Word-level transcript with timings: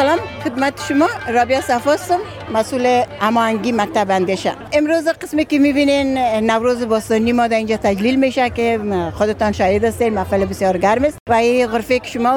سلام 0.00 0.18
خدمت 0.44 0.80
شما. 0.88 1.06
رابیا 1.28 1.60
صفاستم 1.60 2.18
مسئول 2.54 3.02
امانگی 3.20 3.72
مکتب 3.72 4.10
اندیشه. 4.10 4.52
امروز 4.72 5.08
قسمی 5.08 5.44
که 5.44 5.58
می‌بینین 5.58 6.18
نوروز 6.18 6.88
باستانی 6.88 7.32
ما 7.32 7.46
در 7.46 7.56
اینجا 7.56 7.76
تجلیل 7.76 8.16
میشه 8.16 8.50
که 8.50 8.80
خودتان 9.14 9.52
شاهد 9.52 9.84
هستین 9.84 10.14
محفل 10.14 10.44
بسیار 10.44 10.78
گرم 10.78 11.04
است. 11.04 11.18
و 11.30 11.34
این 11.34 11.66
غرفه 11.66 11.98
که 11.98 12.08
شما 12.08 12.30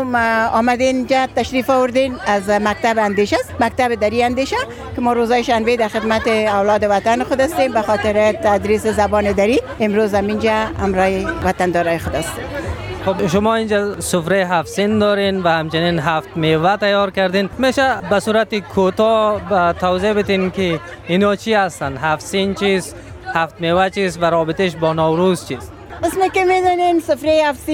آمدین 0.54 0.96
اینجا 0.96 1.28
تشریف 1.36 1.70
آوردین 1.70 2.16
از 2.26 2.50
مکتب 2.50 3.00
اندیشه 3.00 3.36
است 3.40 3.52
مکتب 3.60 3.96
دری 3.96 4.24
اندیشه 4.24 4.58
که 4.96 5.02
ما 5.02 5.14
روزای 5.14 5.44
شنبه 5.44 5.78
در 5.78 5.88
خدمت 5.88 6.28
اولاد 6.28 6.84
وطن 6.90 7.24
خود 7.24 7.42
هستیم. 7.42 7.74
به 7.74 7.82
خاطر 7.82 8.32
تدریس 8.32 8.88
زبان 8.88 9.32
دری 9.32 9.62
امروز 9.80 10.14
هم 10.14 10.28
اینجا 10.28 10.68
امرای 10.80 11.26
وطن 11.26 11.72
دارای 11.72 12.00
خود 12.00 12.16
هستیم. 12.16 12.63
خب 13.06 13.28
شما 13.28 13.56
اینجا 13.56 14.02
سفره 14.02 14.48
هفت 14.48 14.70
سین 14.70 15.00
دارین 15.00 15.44
و 15.44 15.48
همچنین 15.48 16.00
هفت 16.00 16.38
میوه 16.38 16.78
تیار 16.78 17.12
کردین. 17.12 17.50
میشه 17.58 17.96
به 18.10 18.20
صورت 18.20 18.56
کوتاه 18.56 19.74
توضیح 19.74 20.14
بتین 20.14 20.52
که 20.52 20.80
اینا 21.08 21.36
چی 21.36 21.54
هستن؟ 21.54 21.98
هفت 21.98 22.26
سین 22.26 22.54
چیست؟ 22.54 22.96
هفت 23.34 23.62
میوه 23.62 23.90
چیست؟ 23.90 24.24
و 24.24 24.26
رابطش 24.26 24.76
با 24.76 24.94
نوروز 24.94 25.48
چیست؟ 25.48 25.72
اسم 26.04 26.28
که 26.28 26.44
می‌دونین 26.44 27.00
سفره 27.00 27.42
هفت 27.46 27.70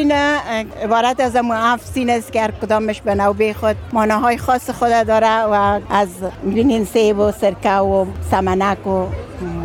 عبارت 0.84 1.20
از 1.20 1.36
هفت 1.36 1.86
سین 1.86 2.10
است 2.10 2.32
که 2.32 2.42
هر 2.42 2.52
کدامش 2.52 3.02
به 3.02 3.16
نوبه 3.16 3.54
خود 3.54 3.76
ماناهای 3.94 4.38
خاص 4.38 4.70
خود 4.70 5.08
داره 5.08 5.42
و 5.42 5.80
از 5.90 6.08
می‌بینین 6.44 6.86
سیب 6.86 7.20
و 7.20 7.32
سرکه 7.32 7.72
و 7.72 8.06
سمنک 8.32 8.88
و 8.88 9.06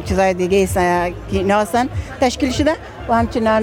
چیزای 0.05 0.35
دیگه 0.35 0.69
که 1.31 1.57
تشکیل 2.21 2.51
شده؟ 2.51 2.77
و 3.09 3.15
همچنان 3.15 3.63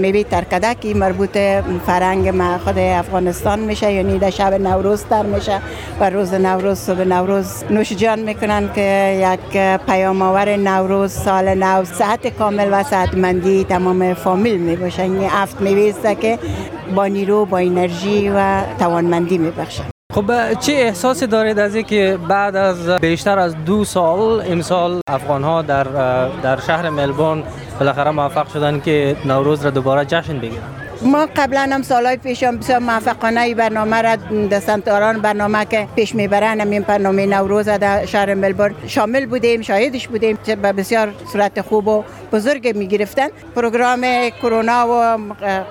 میوه 0.00 0.22
ترکده 0.22 0.74
که 0.74 0.94
مربوط 0.94 1.38
فرنگ 1.86 2.28
ما 2.28 2.58
خود 2.58 2.78
افغانستان 2.78 3.58
میشه 3.58 3.92
یعنی 3.92 4.18
در 4.18 4.30
شب 4.30 4.54
نوروز 4.54 5.04
تر 5.04 5.22
میشه 5.22 5.60
و 6.00 6.10
روز 6.10 6.34
نوروز 6.34 6.78
صبح 6.78 7.04
نوروز 7.04 7.64
نوش 7.70 7.92
جان 7.92 8.18
می‌کنن 8.18 8.72
که 8.74 9.18
یک 9.22 9.58
پیام 9.86 10.22
آور 10.22 10.56
نوروز 10.56 11.12
سال 11.12 11.54
نو 11.54 11.84
صحت 11.84 12.26
کامل 12.26 12.68
و 12.72 12.82
صحتمندی 12.82 13.64
تمام 13.64 14.14
فامیل 14.14 14.60
می 14.60 14.76
باشه 14.76 15.02
این 15.02 15.24
افت 15.24 15.60
میوه 15.60 16.14
که 16.14 16.38
با 16.94 17.06
نیرو 17.06 17.44
با 17.44 17.58
انرژی 17.58 18.28
و 18.28 18.62
توانمندی 18.78 19.38
میبخشه 19.38 19.91
خب 20.12 20.54
چه 20.54 20.72
احساسی 20.72 21.26
دارید 21.26 21.58
از 21.58 21.76
که 21.76 22.18
بعد 22.28 22.56
از 22.56 22.88
بیشتر 22.88 23.38
از 23.38 23.64
دو 23.64 23.84
سال 23.84 24.42
امسال 24.46 25.00
افغان 25.06 25.44
ها 25.44 25.62
در 25.62 25.84
در 26.42 26.60
شهر 26.60 26.90
ملبورن 26.90 27.42
بالاخره 27.78 28.10
موفق 28.10 28.48
شدن 28.48 28.80
که 28.80 29.16
نوروز 29.24 29.64
را 29.64 29.70
دوباره 29.70 30.04
جشن 30.04 30.38
بگیرن 30.38 30.81
ما 31.04 31.26
قبلا 31.36 31.68
هم 31.72 31.82
سالهای 31.82 32.16
پیش 32.16 32.42
هم 32.42 32.56
بسیار 32.56 32.78
موفقانه 32.78 33.54
برنامه 33.54 34.02
را 34.02 34.16
دستانتاران 34.50 35.20
برنامه 35.20 35.64
که 35.64 35.88
پیش 35.96 36.14
می‌برن 36.14 36.60
همین 36.60 36.82
برنامه 36.82 37.26
نوروز 37.26 37.68
در 37.68 38.06
شهر 38.06 38.34
ملبورن 38.34 38.74
شامل 38.86 39.26
بودیم 39.26 39.62
شاهدش 39.62 40.08
بودیم 40.08 40.38
که 40.46 40.56
به 40.56 40.72
بسیار 40.72 41.14
صورت 41.32 41.60
خوب 41.60 41.88
و 41.88 42.04
بزرگ 42.32 42.76
می‌گرفتن. 42.76 43.28
پروگرام 43.56 44.30
کرونا 44.42 44.86
و 44.88 45.18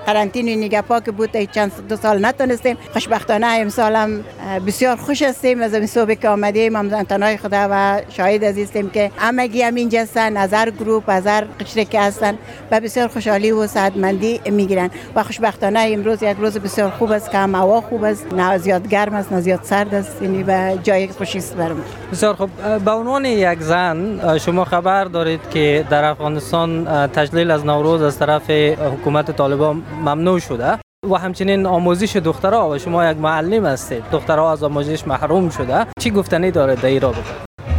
قرنطین 0.06 0.46
نیگه 0.46 0.82
پاک 0.82 1.04
بود 1.04 1.36
چند 1.36 1.72
دو 1.88 1.96
سال 1.96 2.26
نتونستیم. 2.26 2.76
خوشبختانه 2.92 3.46
امسال 3.46 3.96
هم 3.96 4.24
بسیار 4.66 4.96
خوش 4.96 5.22
هستیم. 5.22 5.62
از 5.62 5.74
این 5.74 5.86
صبح 5.86 6.14
که 6.14 6.28
آمدیم 6.28 6.76
هم 6.76 7.04
خدا 7.36 7.68
و 7.70 8.00
شاهد 8.08 8.44
عزیزیم 8.44 8.90
که 8.90 9.10
همگی 9.18 9.62
هم 9.62 9.74
اینجا 9.74 10.00
هستن 10.00 10.36
از 10.36 10.54
هر 10.54 10.70
گروپ 10.70 11.04
از 11.06 11.26
هر 11.26 11.44
قشره 11.60 11.84
که 11.84 12.00
هستن 12.00 12.38
و 12.70 12.80
بسیار 12.80 13.08
خوشحالی 13.08 13.50
و 13.50 13.66
سعادمندی 13.66 14.40
می‌گیرن. 14.50 14.90
و 15.14 15.21
خوشبختانه 15.22 15.88
امروز 15.92 16.22
یک 16.22 16.36
روز 16.40 16.58
بسیار 16.58 16.90
خوب 16.90 17.12
است 17.12 17.30
که 17.30 17.38
هم 17.38 17.54
هوا 17.54 17.80
خوب 17.80 18.04
است. 18.04 18.32
نه 18.32 18.58
زیاد 18.58 18.88
گرم 18.88 19.14
است 19.14 19.32
نه 19.32 19.40
زیاد 19.40 19.60
سرد 19.62 19.94
است. 19.94 20.22
یعنی 20.22 20.42
به 20.42 20.78
جای 20.82 21.08
خوشی 21.08 21.38
است 21.38 21.56
برام. 21.56 21.80
بسیار 22.12 22.34
خوب. 22.34 22.50
به 22.84 22.90
عنوان 22.90 23.24
یک 23.24 23.60
زن 23.60 24.20
شما 24.38 24.64
خبر 24.64 25.04
دارید 25.04 25.40
که 25.50 25.84
در 25.90 26.04
افغانستان 26.04 26.84
تجلیل 27.06 27.50
از 27.50 27.66
نوروز 27.66 28.02
از 28.02 28.18
طرف 28.18 28.50
حکومت 28.50 29.30
طالبان 29.30 29.82
ممنوع 30.00 30.38
شده 30.38 30.78
و 31.10 31.14
همچنین 31.14 31.66
آموزش 31.66 32.16
دخترها 32.16 32.70
و 32.70 32.78
شما 32.78 33.10
یک 33.10 33.16
معلم 33.16 33.66
هستید. 33.66 34.04
دخترها 34.12 34.52
از 34.52 34.62
آموزش 34.62 35.06
محروم 35.06 35.50
شده. 35.50 35.86
چی 36.00 36.10
گفتنی 36.10 36.50
داره 36.50 36.74
در 36.74 36.86
ایران 36.86 37.14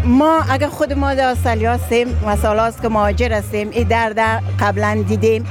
ما 0.06 0.42
اگر 0.50 0.68
خود 0.68 0.94
ما 0.94 1.14
در 1.14 1.28
استرالیا 1.28 1.72
هستیم 1.74 2.08
و 2.26 2.36
سالاست 2.36 2.82
که 2.82 2.90
مهاجر 2.90 3.32
هستیم 3.34 3.70
این 3.72 3.88
درد 3.88 4.20
قبلا 4.60 5.04
دیدیم. 5.08 5.46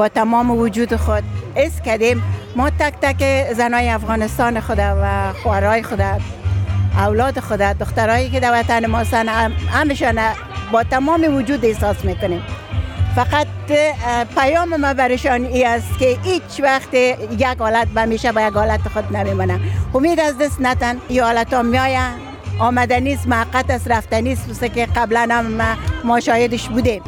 با 0.00 0.08
تمام 0.08 0.50
وجود 0.50 0.96
خود 0.96 1.22
اس 1.56 1.80
کردیم. 1.80 2.22
ما 2.56 2.70
تک 2.70 2.94
تک 3.02 3.52
زنای 3.52 3.88
افغانستان 3.88 4.60
خود 4.60 4.78
و 4.78 5.32
خوارای 5.32 5.82
خود 5.82 6.00
اولاد 6.96 7.40
خود 7.40 7.58
دخترایی 7.58 8.30
که 8.30 8.40
در 8.40 8.60
وطن 8.60 8.86
ما 8.86 8.98
هستن 8.98 9.28
همشان 9.72 10.18
با 10.72 10.82
تمام 10.82 11.34
وجود 11.34 11.64
احساس 11.64 12.04
می‌کنیم. 12.04 12.42
فقط 13.16 13.46
پیام 14.36 14.76
ما 14.76 14.94
برشان 14.94 15.44
ای 15.44 15.64
است 15.64 15.98
که 15.98 16.18
هیچ 16.22 16.60
وقت 16.62 16.94
یک 16.94 17.58
حالت 17.58 17.88
بمیشه 17.88 18.32
با 18.32 18.40
یک 18.40 18.54
حالت 18.54 18.88
خود 18.88 19.16
نمیمونه. 19.16 19.60
امید 19.94 20.20
از 20.20 20.38
دست 20.38 20.60
نتن 20.60 20.96
این 21.08 21.20
حالت 21.20 21.54
ها 21.54 21.62
میاین 21.62 22.29
آمدنی 22.60 23.12
است 23.14 23.28
موقت 23.28 23.70
است 23.70 23.88
رفتنی 23.90 24.32
است 24.32 24.64
که 24.64 24.86
قبلا 24.86 25.28
هم 25.30 25.76
ما 26.04 26.20
شاهدش 26.20 26.68
بودیم. 26.68 27.02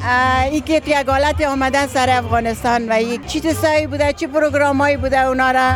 که 0.67 0.77
یک 0.77 1.09
حالت 1.09 1.41
آمده 1.41 1.87
سر 1.87 2.11
افغانستان 2.11 2.87
و 2.89 3.03
یک 3.03 3.27
چی 3.27 3.41
چیزایی 3.41 3.87
بوده 3.87 4.13
چی 4.13 4.27
پروگرام 4.27 4.97
بوده 4.97 5.21
اونا 5.21 5.51
را 5.51 5.71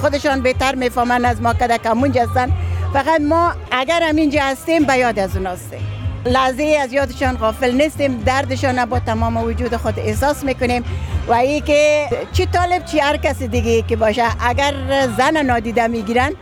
خودشان 0.00 0.40
بهتر 0.40 0.74
می‌فهمن 0.74 1.24
از 1.24 1.42
ما 1.42 1.54
که 1.54 1.78
کمونج 1.84 2.18
هستن. 2.18 2.52
فقط 2.92 3.20
ما 3.20 3.52
اگر 3.70 4.02
هم 4.02 4.16
اینجا 4.16 4.42
هستیم 4.42 4.84
به 4.84 4.96
یاد 4.96 5.18
از 5.18 5.36
اون 5.36 5.46
هستیم. 5.46 5.80
لحظه 6.26 6.78
از 6.82 6.92
یادشان 6.92 7.36
غافل 7.36 7.74
نیستیم 7.74 8.22
دردشان 8.26 8.84
با 8.84 8.98
تمام 8.98 9.36
وجود 9.36 9.76
خود 9.76 9.98
احساس 9.98 10.44
می‌کنیم. 10.44 10.84
و 11.28 11.32
ای 11.32 11.60
که 11.60 12.06
چی 12.32 12.46
طالب 12.46 12.84
چی 12.84 12.98
هر 12.98 13.16
کسی 13.16 13.48
دیگه 13.48 13.82
که 13.82 13.96
باشه 13.96 14.22
اگر 14.40 14.74
زن 15.16 15.36
نادیده 15.36 15.86
می‌گیرن 15.86 16.32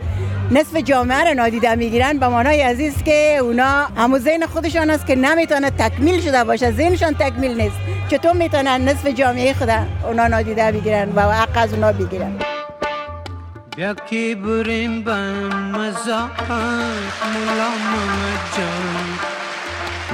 نصف 0.51 0.75
جامعه 0.75 1.23
را 1.23 1.33
نادیده 1.33 1.75
می‌گیرن. 1.75 2.17
به 2.17 2.27
معنای 2.27 2.61
عزیز 2.61 3.03
که 3.03 3.37
اونا 3.41 3.87
همو 3.97 4.19
ذهن 4.19 4.45
خودشان 4.45 4.89
است 4.89 5.07
که 5.07 5.15
نمی‌تونه 5.15 5.69
تکمیل 5.69 6.21
شده 6.21 6.43
باشه. 6.43 6.71
ذهنشان 6.71 7.13
تکمیل 7.13 7.61
نیست. 7.61 7.75
چطور 8.07 8.33
می‌تونن 8.33 8.89
نصف 8.89 9.07
جامعه 9.07 9.53
خود 9.53 9.69
اونا 10.07 10.27
نادیده 10.27 10.71
بگیرن 10.71 11.09
و 11.15 11.21
حق 11.21 11.49
از 11.55 11.73
اونا 11.73 11.91
بگیرن؟ 11.91 12.31
بیا 13.75 13.93
کی 13.93 14.35
بریم 14.35 15.03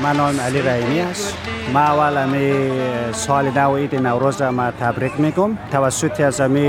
من 0.04 0.16
نام 0.18 0.40
علی 0.40 0.62
رحیمی 0.62 1.00
است. 1.00 1.38
ما 1.74 1.80
اول 1.80 2.18
امی 2.18 2.72
سال 3.12 3.50
نو 3.50 3.76
عید 3.76 3.96
نوروز 3.96 4.42
ما 4.42 4.72
تبریک 4.72 5.12
میگم. 5.20 5.58
توسط 5.72 6.20
از 6.22 6.42
امی 6.42 6.68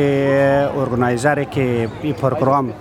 ارگنایزر 0.77 1.45
که 1.45 1.89
این 2.03 2.15
پروگرام 2.15 2.73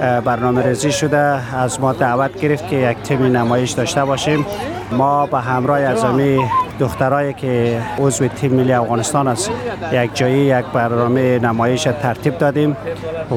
برنامه 0.00 0.62
ریزی 0.62 0.92
شده. 0.92 1.56
از 1.56 1.80
ما 1.80 1.92
دعوت 1.92 2.40
گرفت 2.40 2.68
که 2.68 2.76
یک 2.76 3.02
تیم 3.02 3.22
نمایش 3.22 3.70
داشته 3.70 4.04
باشیم. 4.04 4.46
ما 4.92 5.26
به 5.26 5.40
همراه 5.40 5.80
از 5.80 6.04
امی 6.04 6.38
دخترایی 6.80 7.34
که 7.34 7.82
عضو 7.98 8.28
تیم 8.28 8.52
ملی 8.52 8.72
افغانستان 8.72 9.28
است. 9.28 9.50
یک 9.92 10.10
جایی 10.14 10.38
یک 10.38 10.64
برنامه 10.74 11.38
نمایش 11.38 11.82
ترتیب 11.82 12.38
دادیم 12.38 12.76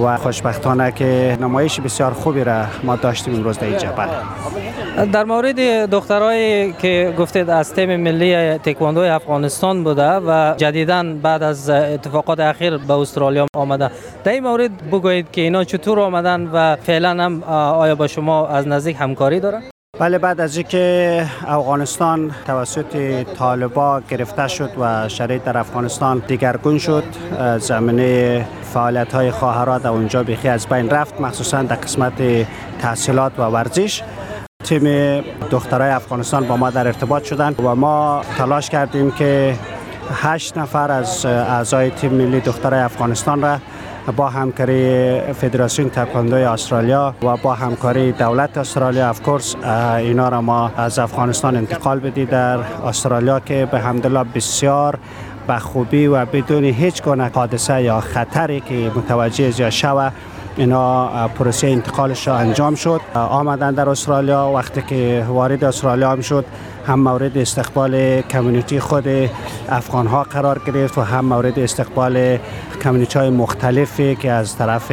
و 0.05 0.17
خوشبختانه 0.17 0.91
که 0.91 1.37
نمایش 1.41 1.79
بسیار 1.79 2.13
خوبی 2.13 2.43
را 2.43 2.63
ما 2.83 2.95
داشتیم 2.95 3.35
امروز 3.35 3.59
در 3.59 3.67
اینجا. 3.67 3.91
بله. 3.91 4.09
در 5.05 5.23
مورد 5.23 5.89
دخترایی 5.89 6.73
که 6.73 7.13
گفتید 7.17 7.49
از 7.49 7.73
تیم 7.73 7.95
ملی 7.95 8.57
تکواندو 8.57 9.01
افغانستان 9.01 9.83
بوده 9.83 10.11
و 10.11 10.53
جدیدا 10.57 11.03
بعد 11.23 11.43
از 11.43 11.69
اتفاقات 11.69 12.39
اخیر 12.39 12.77
به 12.77 12.93
استرالیا 12.93 13.45
آمده. 13.55 13.91
در 14.23 14.31
این 14.31 14.43
مورد 14.43 14.89
بگویید 14.91 15.31
که 15.31 15.41
اینا 15.41 15.63
چطور 15.63 15.99
آمدن 15.99 16.49
و 16.53 16.75
فعلا 16.75 17.09
هم 17.23 17.43
آیا 17.43 17.95
با 17.95 18.07
شما 18.07 18.47
از 18.47 18.67
نزدیک 18.67 18.95
همکاری 18.99 19.39
دارن؟ 19.39 19.61
بله 19.99 20.17
بعد 20.17 20.41
از 20.41 20.57
اینکه 20.57 21.25
افغانستان 21.47 22.31
توسط 22.45 23.23
طالبا 23.23 24.01
گرفته 24.09 24.47
شد 24.47 24.69
و 24.79 25.09
شرایط 25.09 25.43
در 25.43 25.57
افغانستان 25.57 26.23
دیگرگون 26.27 26.77
شد 26.77 27.03
زمینه 27.57 28.45
فعالیت 28.73 29.13
های 29.13 29.31
خواهرات 29.31 29.83
در 29.83 29.89
اونجا 29.89 30.23
بیخی 30.23 30.47
از 30.47 30.67
بین 30.67 30.89
رفت 30.89 31.21
مخصوصا 31.21 31.63
در 31.63 31.75
قسمت 31.75 32.47
تحصیلات 32.81 33.39
و 33.39 33.41
ورزش. 33.41 34.01
تیم 34.63 34.83
دخترای 35.51 35.89
افغانستان 35.91 36.47
با 36.47 36.57
ما 36.57 36.69
در 36.69 36.87
ارتباط 36.87 37.23
شدند 37.23 37.59
و 37.59 37.75
ما 37.75 38.21
تلاش 38.37 38.69
کردیم 38.69 39.11
که 39.11 39.55
هشت 40.13 40.57
نفر 40.57 40.91
از 40.91 41.25
اعضای 41.25 41.89
تیم 41.89 42.13
ملی 42.13 42.39
دخترای 42.39 42.79
افغانستان 42.79 43.41
را 43.41 43.57
با 44.11 44.29
همکاری 44.29 45.19
فدراسیون 45.21 45.89
تکواندوی 45.89 46.43
استرالیا 46.43 47.15
و 47.23 47.37
با 47.37 47.53
همکاری 47.53 48.11
دولت 48.11 48.57
استرالیا 48.57 49.09
اف 49.09 49.21
کورس 49.21 49.55
اینا 49.97 50.29
را 50.29 50.41
ما 50.41 50.71
از 50.77 50.99
افغانستان 50.99 51.55
انتقال 51.55 51.99
بدی 51.99 52.25
در 52.25 52.57
استرالیا 52.85 53.39
که 53.39 53.67
به 53.71 53.79
همدلله 53.79 54.23
بسیار 54.23 54.99
به 55.47 55.59
خوبی 55.59 56.07
و 56.07 56.25
بدون 56.25 56.63
هیچ 56.63 57.03
گونه 57.03 57.31
حادثه 57.35 57.83
یا 57.83 57.99
خطری 57.99 58.59
که 58.59 58.91
متوجه 58.95 59.59
یا 59.61 59.69
شوه 59.69 60.11
اینا 60.57 61.27
پروسه 61.27 61.67
انتقالش 61.67 62.27
را 62.27 62.35
انجام 62.37 62.75
شد. 62.75 63.01
آمدن 63.15 63.71
در 63.71 63.89
استرالیا 63.89 64.51
وقتی 64.55 64.81
که 64.81 65.25
وارد 65.29 65.63
استرالیا 65.63 66.11
هم 66.11 66.21
شد 66.21 66.45
هم 66.87 66.99
مورد 66.99 67.37
استقبال 67.37 68.21
کمیونیتی 68.21 68.79
خود 68.79 69.07
افغان 69.69 70.07
ها 70.07 70.23
قرار 70.23 70.61
گرفت 70.65 70.97
و 70.97 71.01
هم 71.01 71.25
مورد 71.25 71.59
استقبال 71.59 72.37
کمیونیتی 72.79 73.19
های 73.19 73.29
مختلفی 73.29 74.15
که 74.15 74.31
از 74.31 74.57
طرف 74.57 74.91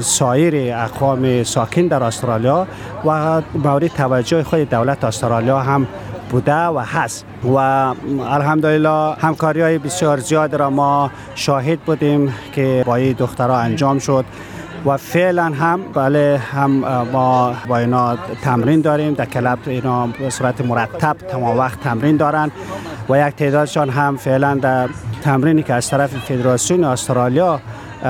سایر 0.00 0.74
اقوام 0.74 1.42
ساکن 1.42 1.86
در 1.86 2.02
استرالیا 2.02 2.66
و 3.04 3.42
مورد 3.54 3.86
توجه 3.86 4.42
خود 4.42 4.70
دولت 4.70 5.04
استرالیا 5.04 5.60
هم 5.60 5.86
بوده 6.30 6.54
و 6.54 6.78
هست. 6.78 7.24
و 7.44 7.56
الحمدلله 7.56 9.14
همکاری 9.14 9.60
های 9.60 9.78
بسیار 9.78 10.18
زیاد 10.18 10.54
را 10.54 10.70
ما 10.70 11.10
شاهد 11.34 11.80
بودیم 11.80 12.34
که 12.52 12.82
با 12.86 12.96
این 12.96 13.12
دخترها 13.12 13.58
انجام 13.58 13.98
شد 13.98 14.24
و 14.86 14.96
فعلا 14.96 15.44
هم 15.44 15.80
بله 15.94 16.40
هم 16.52 16.70
ما 17.12 17.54
با 17.68 17.78
اینا 17.78 18.16
تمرین 18.42 18.80
داریم. 18.80 19.14
در 19.14 19.24
club 19.24 19.58
اینا 19.66 20.06
به 20.06 20.30
صورت 20.30 20.60
مرتب 20.60 21.16
تمام 21.28 21.58
وقت 21.58 21.80
تمرین 21.80 22.16
دارن. 22.16 22.50
و 23.08 23.28
یک 23.28 23.34
تعدادشان 23.34 23.90
هم 23.90 24.16
فعلا 24.16 24.54
در 24.54 24.88
تمرینی 25.22 25.62
که 25.62 25.74
از 25.74 25.90
طرف 25.90 26.10
فدراسیون 26.10 26.84
استرالیا 26.84 27.60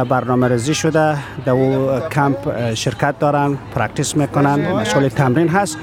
برنامه 0.09 0.49
ریزی 0.49 0.75
شده 0.75 1.17
در 1.45 1.53
او 1.53 1.99
کمپ 2.13 2.75
شرکت 2.75 3.19
دارن 3.19 3.59
practice 3.75 4.17
می‌کنن 4.17 4.73
مشغول 4.73 5.09
تمرین 5.09 5.49
هست 5.49 5.79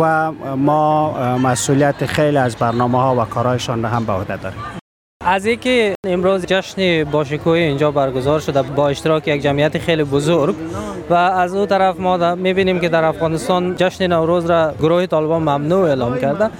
و 0.00 0.32
ما 0.56 1.12
مسئولیت 1.38 2.06
خیلی 2.06 2.36
از 2.36 2.56
برنامه 2.56 2.98
ها 2.98 3.22
و 3.22 3.24
کارهایشان 3.24 3.82
را 3.82 3.88
هم 3.88 4.04
به 4.04 4.12
عهده 4.12 4.36
داریم. 4.36 4.58
از 5.24 5.46
اینکه 5.46 5.94
امروز 6.06 6.46
جشن 6.46 7.04
باشکوهی 7.04 7.62
اینجا 7.62 7.90
برگزار 7.90 8.40
شده 8.40 8.62
با 8.62 8.88
اشتراک 8.88 9.28
یک 9.28 9.42
جمعیت 9.42 9.78
خیلی 9.78 10.04
بزرگ 10.04 10.54
و 11.10 11.14
از 11.14 11.54
او 11.54 11.66
طرف 11.66 12.00
ما 12.00 12.34
می‌بینیم 12.34 12.80
که 12.80 12.88
در 12.88 13.04
افغانستان 13.04 13.76
جشن 13.76 14.06
نوروز 14.06 14.50
را 14.50 14.74
گروه 14.80 15.06
طالبان 15.06 15.42
ممنوع 15.42 15.88
اعلام 15.88 16.18
کرده. 16.18 16.50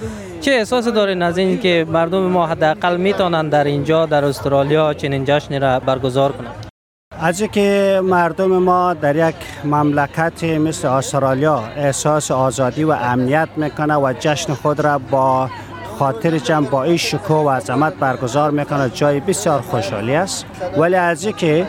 چه 0.43 0.51
احساس 0.51 0.87
دارین 0.87 1.21
از 1.21 1.37
این 1.37 1.59
که 1.59 1.85
مردم 1.89 2.19
ما 2.19 2.47
حداقل 2.47 2.97
می‌تونن 2.97 3.49
در 3.49 3.63
اینجا 3.63 4.05
در 4.05 4.25
استرالیا 4.25 4.93
چنین 4.93 5.25
جشنی 5.25 5.59
را 5.59 5.79
برگزار 5.79 6.31
کنند؟ 6.31 6.67
از 7.19 7.41
که 7.43 8.01
مردم 8.03 8.47
ما 8.47 8.93
در 8.93 9.29
یک 9.29 9.35
مملکت 9.65 10.43
مثل 10.43 10.87
استرالیا 10.87 11.63
احساس 11.75 12.31
آزادی 12.31 12.83
و 12.83 12.91
امنیت 12.91 13.49
می‌کنه 13.55 13.95
و 13.95 14.13
جشن 14.19 14.53
خود 14.53 14.79
را 14.79 14.99
با 14.99 15.49
خاطر 15.99 16.37
جمع 16.37 16.67
با 16.67 16.83
این 16.83 16.97
شکو 16.97 17.33
و 17.33 17.49
عظمت 17.49 17.93
برگزار 17.93 18.51
می‌کنه 18.51 18.89
جای 18.89 19.19
بسیار 19.19 19.61
خوشحالی 19.61 20.15
است. 20.15 20.45
ولی 20.77 20.95
از 20.95 21.27
که 21.27 21.67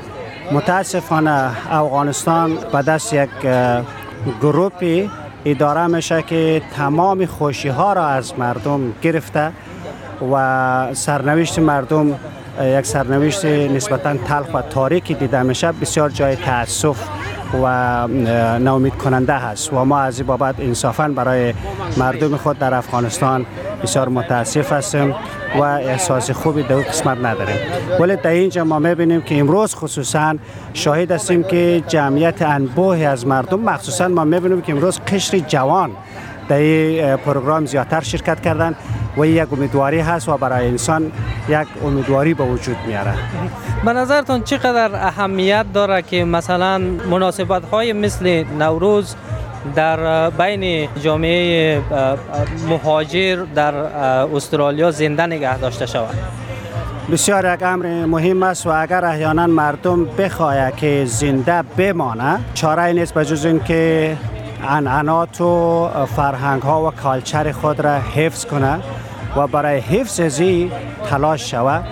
متاسفانه 0.53 1.50
افغانستان 1.70 2.59
به 2.73 2.82
دست 2.82 3.12
یک 3.12 3.31
گروپی 4.41 5.11
اداره 5.44 5.87
میشه 5.87 6.23
که 6.23 6.62
تمام 6.76 7.26
خوشی 7.26 7.69
ها 7.69 7.93
را 7.93 8.06
از 8.06 8.38
مردم 8.38 8.93
گرفته 9.02 9.52
و 10.32 10.94
سرنوشت 10.94 11.58
مردم 11.58 12.14
یک 12.62 12.87
سرنوشت 12.87 13.44
نسبتا 13.44 14.17
تلخ 14.17 14.55
و 14.55 14.62
تاریکی 14.62 15.14
دیده 15.14 15.43
میشه. 15.43 15.73
بسیار 15.73 16.11
جای 16.11 16.37
تاسف 16.37 16.96
و 17.62 18.09
ناامید 18.59 18.95
کننده 18.95 19.33
هست 19.33 19.73
و 19.73 19.85
ما 19.85 20.01
از 20.01 20.19
این 20.19 20.27
بابت 20.27 20.55
انصافا 20.59 21.09
برای 21.09 21.55
مردم 21.97 22.37
خود 22.37 22.59
در 22.59 22.75
افغانستان 22.75 23.47
بسیار 23.83 24.09
متاسف 24.09 24.73
هستیم 24.73 25.15
و 25.55 25.62
احساس 25.62 26.31
خوبی 26.31 26.62
در 26.62 26.77
قسمت 26.77 27.19
نداریم. 27.19 27.56
ولی 28.01 28.17
در 28.17 28.31
اینجا 28.31 28.65
ما 28.65 28.79
می‌بینیم 28.79 29.21
که 29.21 29.39
امروز 29.39 29.75
خصوصا 29.75 30.35
شاهد 30.75 31.11
هستیم 31.11 31.43
که 31.43 31.83
جمعیت 31.89 32.43
انبوه 32.43 32.99
از 32.99 33.27
مردم 33.27 33.61
مخصوصا 33.61 34.09
ما 34.09 34.25
می‌بینیم 34.25 34.61
که 34.61 34.73
امروز 34.73 35.01
قشر 35.01 35.39
جوان 35.39 35.91
در 36.49 36.56
این 36.56 37.17
پروگرام 37.17 37.67
زیادتر 37.67 38.01
شرکت 38.01 38.41
کردن. 38.41 38.75
و 39.17 39.27
یک 39.27 39.53
امیدواری 39.53 40.01
هست 40.01 40.29
و 40.29 40.37
برای 40.37 40.69
انسان 40.69 41.13
یک 41.49 41.69
امیدواری 41.85 42.35
به 42.35 42.45
وجود 42.45 42.77
میاره. 42.87 43.15
به 43.85 43.93
نظرتون 43.93 44.43
چقدر 44.43 44.95
اهمیت 44.95 45.67
داره 45.75 46.03
که 46.03 46.25
مثلا 46.25 46.79
مناسبت 47.11 47.65
های 47.65 47.93
مثل 47.93 48.45
نوروز 48.59 49.17
در 49.75 50.31
بین 50.31 50.89
جامعه 51.03 51.81
مهاجر 52.69 53.45
در 53.55 53.75
استرالیا 53.75 54.91
زنده 54.91 55.27
نگه 55.27 55.59
داشته 55.59 55.87
شود؟ 55.87 56.15
بسیار 57.13 57.55
یک 57.55 57.63
امر 57.63 57.87
مهم 58.07 58.43
است 58.43 58.67
و 58.67 58.71
اگر 58.71 59.05
احیانا 59.05 59.47
مردم 59.47 60.05
بخواهد 60.05 60.77
که 60.77 61.05
زنده 61.07 61.63
بمانه 61.63 62.39
چاره 62.55 62.93
نیست 62.93 63.15
به 63.15 63.25
جز 63.25 63.45
اینکه 63.45 64.17
انعنات 64.69 65.41
و 65.41 65.89
فرهنگ 66.17 66.63
ها 66.63 66.87
و 66.87 66.91
کالچر 66.91 67.53
خود 67.53 67.81
را 67.81 67.95
حفظ 67.95 68.45
کنه. 68.45 68.81
و 69.37 69.47
برای 69.47 69.79
حفظ 69.79 70.21
ازی 70.21 70.73
تلاش 71.11 71.51
شود 71.51 71.85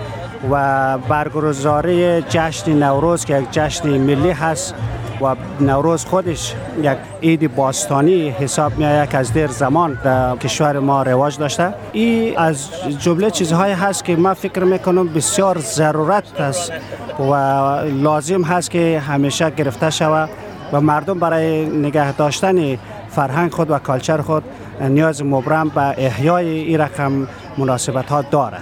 و 0.51 0.97
برگزاری 0.97 2.21
جشن 2.21 2.73
نوروز 2.73 3.25
که 3.25 3.37
یک 3.37 3.51
جشن 3.51 3.89
ملی 3.89 4.31
هست 4.31 4.75
و 5.21 5.35
نوروز 5.59 6.05
خودش 6.05 6.53
یک 6.81 6.97
عید 7.23 7.55
باستانی 7.55 8.29
حساب 8.29 8.77
می 8.77 9.07
که 9.07 9.17
از 9.17 9.33
دیر 9.33 9.47
زمان 9.47 9.99
در 10.03 10.35
کشور 10.35 10.79
ما 10.79 11.03
رواج 11.03 11.37
داشته. 11.37 11.73
این 11.91 12.37
از 12.37 12.69
جمله 12.99 13.31
چیزهایی 13.31 13.73
هست 13.73 14.05
که 14.05 14.15
ما 14.15 14.33
فکر 14.33 14.63
می‌کنم 14.63 15.07
بسیار 15.07 15.59
ضرورت 15.59 16.41
است 16.41 16.71
و 17.19 17.33
لازم 17.85 18.41
هست 18.43 18.71
که 18.71 18.99
همیشه 19.07 19.49
گرفته 19.49 19.89
شود 19.89 20.29
و 20.73 20.81
مردم 20.81 21.19
برای 21.19 21.65
نگه 21.65 22.13
داشتن 22.13 22.77
فرهنگ 23.09 23.51
خود 23.51 23.71
و 23.71 23.79
کالچر 23.79 24.21
خود 24.21 24.43
نیاز 24.81 25.23
مبرم 25.23 25.69
به 25.69 25.81
احیای 25.81 26.47
این 26.47 26.77
رقم 26.77 27.27
مناسبت 27.57 28.09
ها 28.09 28.21
داره 28.21 28.57